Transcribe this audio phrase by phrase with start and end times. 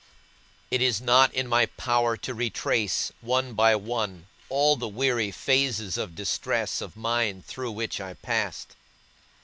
[0.71, 5.95] It is not in my power to retrace, one by one, all the weary phases
[5.95, 8.75] of distress of mind through which I passed.